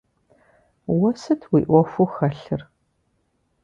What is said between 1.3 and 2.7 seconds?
уи ӏуэхуу хэлъыр?